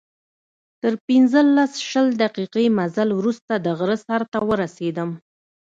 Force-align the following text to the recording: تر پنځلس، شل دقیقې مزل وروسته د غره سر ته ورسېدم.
تر 0.81 0.93
پنځلس، 1.07 1.71
شل 1.89 2.07
دقیقې 2.23 2.65
مزل 2.77 3.09
وروسته 3.19 3.53
د 3.65 3.67
غره 3.77 3.97
سر 4.05 4.21
ته 4.31 4.39
ورسېدم. 4.49 5.09